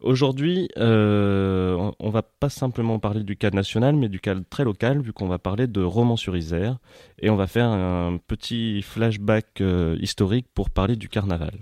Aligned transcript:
Aujourd'hui, 0.00 0.68
euh, 0.78 1.90
on 1.98 2.08
va 2.08 2.22
pas 2.22 2.48
simplement 2.48 2.98
parler 2.98 3.22
du 3.22 3.36
cas 3.36 3.50
national, 3.50 3.96
mais 3.96 4.08
du 4.08 4.18
cas 4.18 4.34
très 4.48 4.64
local, 4.64 5.02
vu 5.02 5.12
qu'on 5.12 5.28
va 5.28 5.38
parler 5.38 5.66
de 5.66 5.82
Romans-sur-Isère, 5.82 6.78
et 7.18 7.28
on 7.28 7.36
va 7.36 7.46
faire 7.46 7.66
un 7.66 8.16
petit 8.16 8.80
flashback 8.80 9.60
euh, 9.60 9.98
historique 10.00 10.46
pour 10.54 10.70
parler 10.70 10.96
du 10.96 11.10
carnaval. 11.10 11.52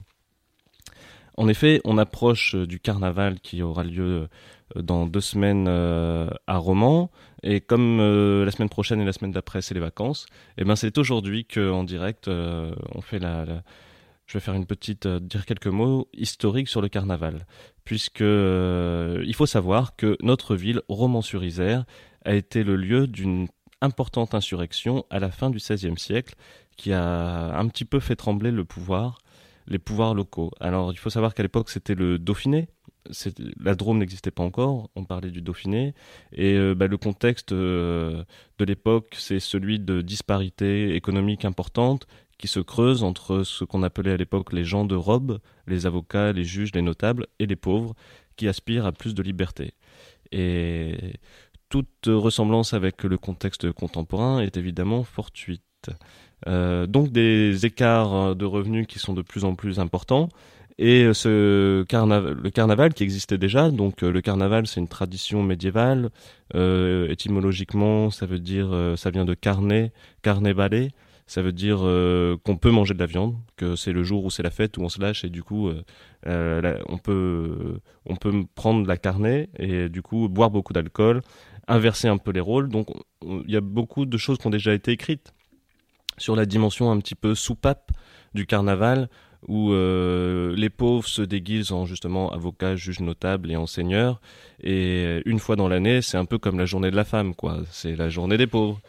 En 1.37 1.49
effet, 1.49 1.81
on 1.85 1.99
approche 1.99 2.55
euh, 2.55 2.65
du 2.65 2.79
carnaval 2.79 3.41
qui 3.41 3.61
aura 3.61 3.83
lieu 3.83 4.29
euh, 4.77 4.83
dans 4.83 5.07
deux 5.07 5.21
semaines 5.21 5.67
à 5.67 6.59
Romans, 6.59 7.11
et 7.43 7.61
comme 7.61 7.99
la 7.99 8.51
semaine 8.53 8.69
prochaine 8.69 9.01
et 9.01 9.05
la 9.05 9.13
semaine 9.13 9.33
d'après 9.33 9.63
c'est 9.63 9.75
les 9.75 9.81
vacances, 9.81 10.27
eh 10.59 10.65
ben 10.65 10.77
c'est 10.77 10.99
aujourd'hui 10.99 11.47
qu'en 11.47 11.85
direct 11.85 12.29
on 12.29 13.01
fait 13.01 13.19
la 13.19 13.47
je 14.29 14.35
vais 14.35 14.41
faire 14.41 14.55
une 14.55 14.67
petite, 14.67 15.07
euh, 15.07 15.19
dire 15.19 15.47
quelques 15.47 15.67
mots 15.67 16.07
historiques 16.13 16.69
sur 16.69 16.83
le 16.83 16.89
carnaval, 16.89 17.47
puisque 17.85 18.21
euh, 18.21 19.25
il 19.27 19.35
faut 19.35 19.47
savoir 19.47 19.97
que 19.97 20.17
notre 20.21 20.55
ville, 20.55 20.83
Romans-sur-Isère, 20.89 21.85
a 22.25 22.35
été 22.35 22.63
le 22.63 22.77
lieu 22.77 23.07
d'une 23.07 23.49
importante 23.81 24.35
insurrection 24.35 25.07
à 25.09 25.19
la 25.19 25.31
fin 25.31 25.49
du 25.49 25.59
XVIe 25.59 25.99
siècle, 25.99 26.35
qui 26.77 26.93
a 26.93 27.59
un 27.59 27.69
petit 27.69 27.87
peu 27.87 28.01
fait 28.01 28.17
trembler 28.17 28.51
le 28.51 28.65
pouvoir, 28.65 29.19
les 29.67 29.79
pouvoirs 29.79 30.15
locaux. 30.15 30.51
Alors, 30.61 30.93
il 30.93 30.99
faut 30.99 31.11
savoir 31.11 31.33
qu'à 31.33 31.43
l'époque, 31.43 31.71
c'était 31.71 31.95
le 31.95 32.19
Dauphiné. 32.19 32.69
La 33.59 33.75
Drôme 33.75 33.99
n'existait 33.99 34.31
pas 34.31 34.43
encore, 34.43 34.91
on 34.95 35.05
parlait 35.05 35.31
du 35.31 35.41
Dauphiné. 35.41 35.95
Et 36.33 36.55
euh, 36.55 36.75
bah, 36.75 36.87
le 36.87 36.99
contexte 36.99 37.55
de 37.55 38.27
l'époque, 38.61 39.15
c'est 39.17 39.41
celui 39.41 39.79
de 39.79 40.03
disparités 40.03 40.95
économiques 40.95 41.47
importantes 41.47 42.07
qui 42.39 42.49
se 42.49 42.61
creuse 42.61 43.03
entre 43.03 43.43
ce 43.43 43.65
qu'on 43.65 43.83
appelait 43.83 44.13
à 44.13 44.17
l'époque 44.17 44.53
les 44.53 44.65
gens 44.65 44.85
de 44.85 44.95
robe, 44.95 45.41
les 45.67 45.87
avocats, 45.87 46.33
les 46.33 46.45
juges, 46.45 46.71
les 46.75 46.83
notables, 46.83 47.27
et 47.39 47.47
les 47.47 47.57
pauvres, 47.57 47.95
qui 48.37 48.49
aspirent 48.49 48.87
à 48.87 48.93
plus 48.93 49.15
de 49.15 49.23
liberté. 49.23 49.75
Et 50.33 51.15
toute 51.69 52.07
ressemblance 52.07 52.73
avec 52.73 53.03
le 53.03 53.19
contexte 53.19 53.71
contemporain 53.73 54.41
est 54.41 54.57
évidemment 54.57 55.03
fortuite. 55.03 55.63
Euh, 56.47 56.87
donc 56.87 57.11
des 57.11 57.67
écarts 57.67 58.37
de 58.37 58.45
revenus 58.45 58.87
qui 58.87 58.99
sont 58.99 59.13
de 59.13 59.23
plus 59.23 59.45
en 59.45 59.55
plus 59.55 59.81
importants. 59.81 60.29
Et 60.79 61.03
le 61.05 62.51
carnaval 62.51 62.95
qui 62.95 63.03
existait 63.03 63.37
déjà, 63.37 63.73
donc 63.73 64.03
le 64.03 64.21
carnaval 64.21 64.69
c'est 64.69 64.79
une 64.79 64.87
tradition 64.87 65.43
médiévale. 65.43 66.11
Euh, 66.55 67.09
étymologiquement, 67.09 68.11
ça 68.11 68.27
veut 68.27 68.39
dire, 68.39 68.69
euh, 68.73 68.95
ça 68.95 69.11
vient 69.11 69.25
de 69.25 69.35
carnet, 69.35 69.93
carnevale, 70.23 70.91
ça 71.29 71.43
veut 71.43 71.53
dire 71.53 71.81
euh, 71.83 72.39
qu'on 72.43 72.57
peut 72.57 72.71
manger 72.71 72.95
de 72.95 72.99
la 72.99 73.07
viande, 73.07 73.37
que 73.57 73.77
c'est 73.77 73.93
le 73.93 74.03
jour 74.03 74.25
où 74.25 74.31
c'est 74.31 74.43
la 74.43 74.51
fête, 74.51 74.79
où 74.79 74.83
on 74.83 74.89
se 74.89 74.99
lâche 74.99 75.25
et 75.25 75.29
du 75.29 75.43
coup 75.43 75.69
euh, 75.69 75.85
euh, 76.27 76.79
on, 76.89 76.97
peut, 76.97 77.81
on 78.07 78.17
peut 78.17 78.45
prendre 78.55 78.89
la 78.89 78.97
carnet 78.97 79.51
et 79.59 79.91
du 79.91 80.01
coup 80.01 80.29
boire 80.31 80.51
beaucoup 80.51 80.73
d'alcool, 80.73 81.21
inverser 81.69 82.09
un 82.09 82.17
peu 82.17 82.33
les 82.33 82.41
rôles. 82.41 82.71
Donc 82.71 82.89
il 83.23 83.51
y 83.51 83.57
a 83.57 83.61
beaucoup 83.61 84.07
de 84.07 84.17
choses 84.17 84.39
qui 84.39 84.47
ont 84.47 84.51
déjà 84.51 84.73
été 84.73 84.91
écrites 84.91 85.35
sur 86.17 86.35
la 86.35 86.47
dimension 86.47 86.91
un 86.91 86.99
petit 86.99 87.15
peu 87.15 87.35
soupape 87.35 87.93
du 88.33 88.47
carnaval 88.47 89.11
où 89.47 89.73
les 89.73 90.71
pauvres 90.71 91.07
se 91.07 91.23
déguisent 91.23 91.73
en 91.73 91.85
justement 91.85 92.33
avocats, 92.33 92.75
juges 92.75 93.01
notables 93.01 93.53
et 93.53 93.57
enseigneurs. 93.57 94.21
Et 94.63 95.21
une 95.27 95.39
fois 95.39 95.55
dans 95.57 95.69
l'année, 95.69 96.03
c'est 96.03 96.17
un 96.17 96.25
peu 96.25 96.39
comme 96.39 96.59
la 96.59 96.65
journée 96.65 96.91
de 96.91 96.97
la 96.97 97.05
femme, 97.05 97.35
quoi. 97.35 97.61
C'est 97.71 97.95
la 97.95 98.09
journée 98.09 98.37
des 98.37 98.49
pauvres 98.49 98.81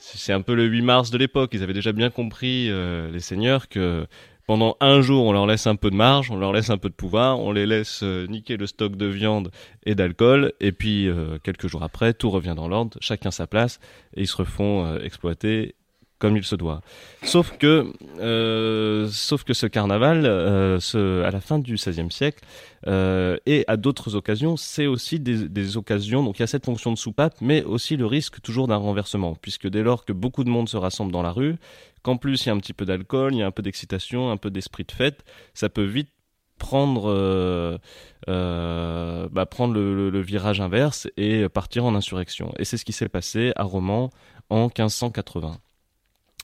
c'est 0.00 0.32
un 0.32 0.40
peu 0.40 0.54
le 0.54 0.64
8 0.64 0.82
mars 0.82 1.10
de 1.10 1.18
l'époque. 1.18 1.50
Ils 1.52 1.62
avaient 1.62 1.74
déjà 1.74 1.92
bien 1.92 2.10
compris, 2.10 2.70
euh, 2.70 3.10
les 3.10 3.20
seigneurs, 3.20 3.68
que 3.68 4.06
pendant 4.46 4.76
un 4.80 5.00
jour, 5.02 5.26
on 5.26 5.32
leur 5.32 5.46
laisse 5.46 5.66
un 5.66 5.76
peu 5.76 5.90
de 5.90 5.94
marge, 5.94 6.30
on 6.30 6.36
leur 6.36 6.52
laisse 6.52 6.70
un 6.70 6.78
peu 6.78 6.88
de 6.88 6.94
pouvoir, 6.94 7.38
on 7.38 7.52
les 7.52 7.66
laisse 7.66 8.00
euh, 8.02 8.26
niquer 8.26 8.56
le 8.56 8.66
stock 8.66 8.96
de 8.96 9.06
viande 9.06 9.50
et 9.84 9.94
d'alcool, 9.94 10.52
et 10.58 10.72
puis 10.72 11.06
euh, 11.06 11.38
quelques 11.42 11.68
jours 11.68 11.82
après, 11.82 12.14
tout 12.14 12.30
revient 12.30 12.54
dans 12.56 12.66
l'ordre, 12.66 12.96
chacun 13.00 13.30
sa 13.30 13.46
place, 13.46 13.78
et 14.16 14.22
ils 14.22 14.26
se 14.26 14.36
refont 14.36 14.96
exploiter 14.96 15.76
comme 16.20 16.36
il 16.36 16.44
se 16.44 16.54
doit. 16.54 16.82
Sauf 17.22 17.56
que, 17.58 17.92
euh, 18.20 19.08
sauf 19.10 19.42
que 19.42 19.54
ce 19.54 19.66
carnaval, 19.66 20.22
euh, 20.24 20.78
à 21.24 21.30
la 21.30 21.40
fin 21.40 21.58
du 21.58 21.74
XVIe 21.74 22.12
siècle, 22.12 22.44
euh, 22.86 23.38
et 23.46 23.64
à 23.66 23.76
d'autres 23.76 24.14
occasions, 24.14 24.56
c'est 24.56 24.86
aussi 24.86 25.18
des, 25.18 25.76
occasions. 25.76 26.22
Donc 26.22 26.38
il 26.38 26.42
y 26.42 26.44
a 26.44 26.46
cette 26.46 26.66
fonction 26.66 26.92
de 26.92 26.98
soupape, 26.98 27.34
mais 27.40 27.64
aussi 27.64 27.96
le 27.96 28.06
risque 28.06 28.40
toujours 28.42 28.68
d'un 28.68 28.76
renversement, 28.76 29.34
puisque 29.34 29.66
dès 29.66 29.82
lors 29.82 30.04
que 30.04 30.12
beaucoup 30.12 30.44
de 30.44 30.50
monde 30.50 30.68
se 30.68 30.76
rassemble 30.76 31.10
dans 31.10 31.22
la 31.22 31.32
rue, 31.32 31.56
qu'en 32.02 32.16
plus 32.16 32.44
il 32.44 32.48
y 32.48 32.50
a 32.50 32.54
un 32.54 32.58
petit 32.58 32.74
peu 32.74 32.84
d'alcool, 32.84 33.34
il 33.34 33.38
y 33.38 33.42
a 33.42 33.46
un 33.46 33.50
peu 33.50 33.62
d'excitation, 33.62 34.30
un 34.30 34.36
peu 34.36 34.50
d'esprit 34.50 34.84
de 34.84 34.92
fête, 34.92 35.24
ça 35.54 35.70
peut 35.70 35.84
vite 35.84 36.10
prendre, 36.58 37.78
bah, 38.26 39.46
prendre 39.46 39.72
le, 39.72 40.10
le, 40.10 40.20
virage 40.20 40.60
inverse 40.60 41.08
et 41.16 41.48
partir 41.48 41.86
en 41.86 41.94
insurrection. 41.94 42.52
Et 42.58 42.66
c'est 42.66 42.76
ce 42.76 42.84
qui 42.84 42.92
s'est 42.92 43.08
passé 43.08 43.52
à 43.56 43.62
Romans 43.62 44.10
en 44.50 44.64
1580. 44.64 45.58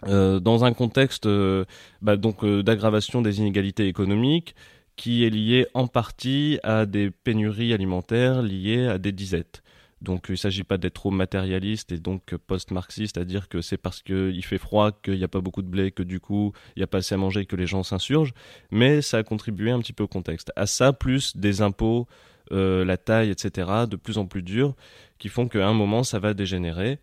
Euh, 0.05 0.41
dans 0.41 0.65
un 0.65 0.75
contexte 0.75 1.25
euh, 1.25 1.65
bah, 2.03 2.17
donc 2.17 2.45
euh, 2.45 2.63
d'aggravation 2.63 3.23
des 3.23 3.39
inégalités 3.39 3.87
économiques 3.87 4.55
qui 4.95 5.25
est 5.25 5.31
lié 5.31 5.67
en 5.73 5.87
partie 5.87 6.59
à 6.63 6.85
des 6.85 7.11
pénuries 7.11 7.73
alimentaires 7.73 8.43
liées 8.43 8.87
à 8.87 8.99
des 8.99 9.13
disettes. 9.13 9.63
Donc 10.03 10.27
il 10.29 10.33
ne 10.33 10.37
s'agit 10.37 10.65
pas 10.65 10.77
d'être 10.77 10.95
trop 10.95 11.11
matérialiste 11.11 11.93
et 11.93 11.99
donc 11.99 12.35
post-marxiste, 12.47 13.17
à 13.17 13.25
dire 13.25 13.49
que 13.49 13.63
c'est 13.63 13.79
parce 13.79 14.03
qu'il 14.03 14.45
fait 14.45 14.59
froid 14.59 14.93
qu'il 14.93 15.17
n'y 15.17 15.25
a 15.25 15.29
pas 15.29 15.41
beaucoup 15.41 15.63
de 15.63 15.69
blé, 15.69 15.91
que 15.91 16.03
du 16.03 16.21
coup 16.21 16.53
il 16.77 16.81
n'y 16.81 16.85
a 16.85 16.87
pas 16.87 16.99
assez 16.99 17.15
à 17.15 17.19
manger 17.19 17.47
que 17.47 17.57
les 17.57 17.67
gens 17.67 17.83
s'insurgent, 17.83 18.35
mais 18.71 19.01
ça 19.01 19.19
a 19.19 19.23
contribué 19.23 19.71
un 19.71 19.81
petit 19.81 19.95
peu 19.95 20.05
au 20.05 20.09
contexte. 20.09 20.53
À 20.57 20.67
ça, 20.67 20.93
plus 20.93 21.37
des 21.37 21.63
impôts, 21.63 22.07
la 22.51 22.97
taille, 22.99 23.31
etc., 23.31 23.71
de 23.89 23.97
plus 23.97 24.19
en 24.19 24.27
plus 24.27 24.43
durs, 24.43 24.75
qui 25.19 25.29
font 25.31 25.49
qu'à 25.49 25.67
un 25.67 25.75
moment 25.75 26.05
ça 26.05 26.19
va 26.19 26.35
dégénérer 26.35 26.99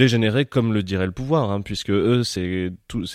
dégénérer 0.00 0.46
comme 0.46 0.72
le 0.72 0.82
dirait 0.82 1.04
le 1.04 1.12
pouvoir, 1.12 1.50
hein, 1.50 1.60
puisque 1.60 1.90
eux, 1.90 2.22
c'est 2.24 2.72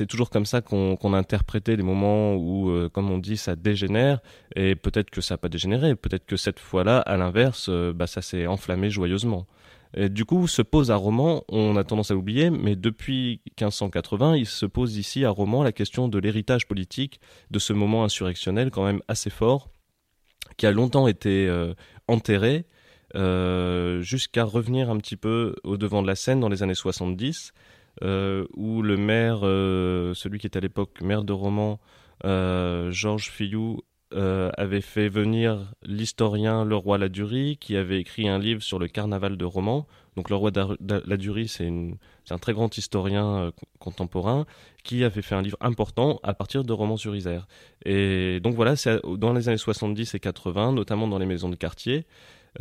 toujours 0.08 0.30
comme 0.30 0.46
ça 0.46 0.62
qu'on 0.62 1.14
a 1.14 1.18
interprété 1.18 1.76
les 1.76 1.82
moments 1.82 2.36
où, 2.36 2.70
euh, 2.70 2.90
comme 2.90 3.10
on 3.10 3.18
dit, 3.18 3.38
ça 3.38 3.56
dégénère, 3.56 4.20
et 4.56 4.76
peut-être 4.76 5.10
que 5.10 5.20
ça 5.20 5.34
n'a 5.34 5.38
pas 5.40 5.50
dégénéré, 5.50 5.96
peut-être 5.96 6.28
que 6.28 6.38
cette 6.38 6.60
fois-là, 6.60 7.00
à 7.00 7.18
l'inverse, 7.18 7.70
euh, 7.70 7.92
bah, 7.92 8.06
ça 8.06 8.22
s'est 8.22 8.46
enflammé 8.46 8.92
joyeusement. 8.92 9.48
Et 9.98 10.10
du 10.10 10.26
coup, 10.26 10.48
se 10.48 10.62
pose 10.62 10.92
à 10.92 10.96
Roman, 10.96 11.44
on 11.50 11.76
a 11.76 11.84
tendance 11.84 12.12
à 12.12 12.14
l'oublier, 12.14 12.52
mais 12.52 12.76
depuis 12.76 13.42
1580, 13.60 14.36
il 14.36 14.46
se 14.46 14.68
pose 14.68 14.98
ici 14.98 15.26
à 15.26 15.32
Roman 15.32 15.64
la 15.64 15.72
question 15.72 16.08
de 16.08 16.20
l'héritage 16.20 16.68
politique 16.68 17.20
de 17.50 17.58
ce 17.58 17.74
moment 17.74 18.04
insurrectionnel 18.04 18.70
quand 18.70 18.86
même 18.86 19.02
assez 19.08 19.32
fort, 19.32 19.72
qui 20.58 20.68
a 20.68 20.72
longtemps 20.72 21.08
été 21.08 21.48
euh, 21.48 21.74
enterré, 22.08 22.66
jusqu'à 23.16 24.44
revenir 24.44 24.90
un 24.90 24.98
petit 24.98 25.16
peu 25.16 25.56
au 25.64 25.78
devant 25.78 26.02
de 26.02 26.08
la 26.08 26.16
scène 26.16 26.40
dans 26.40 26.50
les 26.50 26.64
années 26.64 26.76
70, 26.76 27.54
euh, 28.04 28.46
où 28.56 28.82
le 28.82 28.98
maire, 28.98 29.40
euh, 29.44 30.14
celui 30.14 30.40
qui 30.40 30.48
était 30.48 30.58
à 30.58 30.62
l'époque 30.62 31.02
maire 31.02 31.24
de 31.24 31.34
Romans, 31.34 31.80
Georges 32.24 33.30
Fillou, 33.30 33.82
avait 34.12 34.82
fait 34.82 35.10
venir 35.10 35.74
l'historien 35.84 36.64
Leroy 36.64 36.98
Ladurie, 36.98 37.58
qui 37.58 37.76
avait 37.76 38.00
écrit 38.00 38.30
un 38.30 38.40
livre 38.40 38.64
sur 38.64 38.80
le 38.80 38.88
carnaval 38.88 39.36
de 39.36 39.46
Romans. 39.46 39.88
Donc 40.16 40.30
Leroy 40.30 40.52
Ladurie, 41.06 41.50
c'est 41.50 41.70
un 42.30 42.38
très 42.38 42.54
grand 42.54 42.78
historien 42.78 43.52
contemporain 43.80 44.46
qui 44.84 45.04
avait 45.04 45.22
fait 45.22 45.36
un 45.36 45.42
livre 45.42 45.58
important 45.60 46.20
à 46.24 46.34
partir 46.34 46.64
de 46.64 46.72
Romans-sur-Isère. 46.72 47.46
Et 47.84 48.40
donc 48.40 48.56
voilà, 48.56 48.78
c'est 48.78 49.02
dans 49.18 49.34
les 49.34 49.50
années 49.50 49.58
70 49.58 50.16
et 50.16 50.20
80, 50.20 50.72
notamment 50.72 51.08
dans 51.10 51.18
les 51.18 51.26
maisons 51.26 51.50
de 51.50 51.56
quartier, 51.56 52.06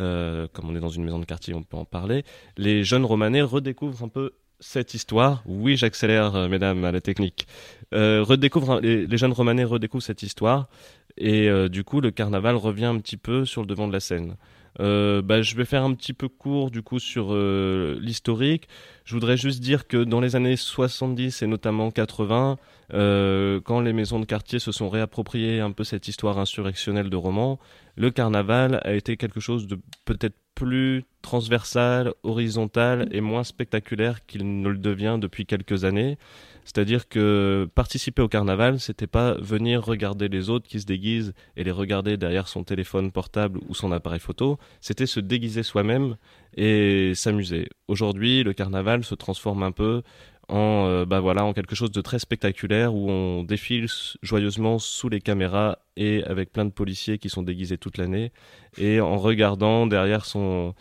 euh, 0.00 0.46
comme 0.52 0.70
on 0.70 0.76
est 0.76 0.80
dans 0.80 0.88
une 0.88 1.04
maison 1.04 1.18
de 1.18 1.24
quartier, 1.24 1.54
on 1.54 1.62
peut 1.62 1.76
en 1.76 1.84
parler, 1.84 2.24
les 2.56 2.84
jeunes 2.84 3.04
romanais 3.04 3.42
redécouvrent 3.42 4.04
un 4.04 4.08
peu 4.08 4.32
cette 4.60 4.94
histoire. 4.94 5.42
Oui, 5.46 5.76
j'accélère, 5.76 6.34
euh, 6.34 6.48
mesdames, 6.48 6.84
à 6.84 6.92
la 6.92 7.00
technique. 7.00 7.46
Euh, 7.92 8.22
redécouvrent, 8.22 8.80
les, 8.80 9.16
jeunes 9.16 9.32
romanais 9.32 9.64
redécouvrent 9.64 10.04
cette 10.04 10.22
histoire 10.22 10.68
et 11.16 11.68
du 11.68 11.84
coup, 11.84 12.00
le 12.00 12.10
carnaval 12.10 12.56
revient 12.56 12.86
un 12.86 12.98
petit 12.98 13.16
peu 13.16 13.44
sur 13.44 13.60
le 13.60 13.66
devant 13.66 13.88
de 13.88 13.92
la 13.92 14.00
scène. 14.00 14.36
Bah, 14.78 15.42
je 15.42 15.54
vais 15.54 15.64
faire 15.64 15.84
un 15.84 15.94
petit 15.94 16.12
peu 16.12 16.28
court 16.28 16.70
du 16.70 16.82
coup 16.82 16.98
sur 16.98 17.34
l'historique. 17.34 18.68
Je 19.04 19.14
voudrais 19.14 19.36
juste 19.36 19.60
dire 19.60 19.86
que 19.86 20.02
dans 20.02 20.20
les 20.20 20.34
années 20.34 20.56
70 20.56 21.42
et 21.42 21.46
notamment 21.46 21.90
80, 21.90 22.58
quand 22.90 23.80
les 23.80 23.92
maisons 23.92 24.18
de 24.18 24.24
quartier 24.24 24.58
se 24.58 24.72
sont 24.72 24.88
réappropriées 24.88 25.60
un 25.60 25.70
peu 25.70 25.84
cette 25.84 26.08
histoire 26.08 26.38
insurrectionnelle 26.38 27.10
de 27.10 27.16
romans, 27.16 27.60
le 27.96 28.10
carnaval 28.10 28.80
a 28.82 28.94
été 28.94 29.16
quelque 29.16 29.40
chose 29.40 29.68
de 29.68 29.78
peut-être 30.04 30.36
plus 30.54 31.04
transversal, 31.22 32.12
horizontal 32.22 33.08
et 33.12 33.20
moins 33.20 33.44
spectaculaire 33.44 34.24
qu'il 34.26 34.60
ne 34.60 34.68
le 34.68 34.78
devient 34.78 35.18
depuis 35.20 35.46
quelques 35.46 35.84
années. 35.84 36.18
C'est-à-dire 36.64 37.08
que 37.08 37.68
participer 37.74 38.22
au 38.22 38.28
carnaval, 38.28 38.80
c'était 38.80 39.06
pas 39.06 39.34
venir 39.34 39.84
regarder 39.84 40.28
les 40.28 40.48
autres 40.48 40.66
qui 40.66 40.80
se 40.80 40.86
déguisent 40.86 41.34
et 41.56 41.64
les 41.64 41.70
regarder 41.70 42.16
derrière 42.16 42.48
son 42.48 42.64
téléphone 42.64 43.12
portable 43.12 43.60
ou 43.68 43.74
son 43.74 43.92
appareil 43.92 44.20
photo, 44.20 44.58
c'était 44.80 45.06
se 45.06 45.20
déguiser 45.20 45.62
soi-même 45.62 46.16
et 46.56 47.14
s'amuser. 47.14 47.68
Aujourd'hui, 47.88 48.42
le 48.42 48.54
carnaval 48.54 49.04
se 49.04 49.14
transforme 49.14 49.62
un 49.62 49.72
peu 49.72 50.02
en, 50.48 50.86
euh, 50.86 51.04
bah 51.04 51.20
voilà, 51.20 51.44
en 51.44 51.52
quelque 51.52 51.74
chose 51.74 51.90
de 51.90 52.00
très 52.00 52.18
spectaculaire 52.18 52.94
où 52.94 53.10
on 53.10 53.44
défile 53.44 53.86
joyeusement 54.22 54.78
sous 54.78 55.08
les 55.08 55.20
caméras 55.20 55.78
et 55.96 56.22
avec 56.24 56.52
plein 56.52 56.64
de 56.64 56.70
policiers 56.70 57.18
qui 57.18 57.28
sont 57.28 57.42
déguisés 57.42 57.78
toute 57.78 57.98
l'année 57.98 58.32
et 58.76 59.00
en 59.00 59.16
regardant 59.16 59.86
derrière 59.86 60.24
son, 60.24 60.74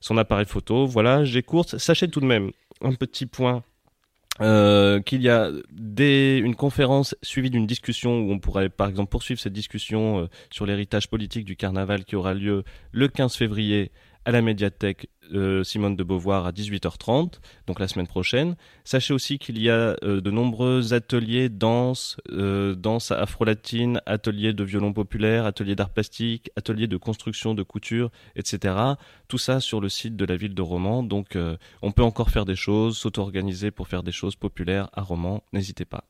son 0.00 0.18
appareil 0.18 0.46
photo. 0.46 0.86
Voilà, 0.86 1.24
j'ai 1.24 1.42
courte. 1.42 1.78
Sachez 1.78 2.08
tout 2.08 2.20
de 2.20 2.26
même 2.26 2.50
un 2.80 2.94
petit 2.94 3.26
point 3.26 3.62
euh, 4.40 5.00
qu'il 5.00 5.22
y 5.22 5.28
a 5.28 5.50
des, 5.72 6.40
une 6.42 6.54
conférence 6.54 7.16
suivie 7.22 7.50
d'une 7.50 7.66
discussion 7.66 8.20
où 8.20 8.30
on 8.30 8.38
pourrait 8.38 8.68
par 8.68 8.88
exemple 8.88 9.10
poursuivre 9.10 9.40
cette 9.40 9.52
discussion 9.52 10.20
euh, 10.20 10.26
sur 10.50 10.64
l'héritage 10.64 11.08
politique 11.08 11.44
du 11.44 11.56
carnaval 11.56 12.04
qui 12.04 12.14
aura 12.14 12.34
lieu 12.34 12.62
le 12.92 13.08
15 13.08 13.34
février 13.34 13.90
à 14.28 14.30
la 14.30 14.42
médiathèque 14.42 15.08
euh, 15.32 15.64
Simone 15.64 15.96
de 15.96 16.04
Beauvoir 16.04 16.44
à 16.44 16.52
18h30, 16.52 17.40
donc 17.66 17.80
la 17.80 17.88
semaine 17.88 18.06
prochaine. 18.06 18.56
Sachez 18.84 19.14
aussi 19.14 19.38
qu'il 19.38 19.58
y 19.58 19.70
a 19.70 19.96
euh, 20.04 20.20
de 20.20 20.30
nombreux 20.30 20.92
ateliers 20.92 21.48
danse, 21.48 22.18
euh, 22.30 22.74
danse 22.74 23.10
afro-latine, 23.10 24.02
ateliers 24.04 24.52
de 24.52 24.64
violon 24.64 24.92
populaire, 24.92 25.46
ateliers 25.46 25.76
d'art 25.76 25.88
plastique, 25.88 26.50
ateliers 26.56 26.88
de 26.88 26.98
construction 26.98 27.54
de 27.54 27.62
couture, 27.62 28.10
etc. 28.36 28.74
Tout 29.28 29.38
ça 29.38 29.60
sur 29.60 29.80
le 29.80 29.88
site 29.88 30.14
de 30.14 30.26
la 30.26 30.36
ville 30.36 30.54
de 30.54 30.62
Romans. 30.62 31.02
Donc 31.02 31.38
on 31.80 31.92
peut 31.92 32.02
encore 32.02 32.28
faire 32.28 32.44
des 32.44 32.56
choses, 32.56 32.98
s'auto-organiser 32.98 33.70
pour 33.70 33.88
faire 33.88 34.02
des 34.02 34.12
choses 34.12 34.36
populaires 34.36 34.90
à 34.92 35.00
Romans. 35.00 35.42
N'hésitez 35.54 35.86
pas. 35.86 36.04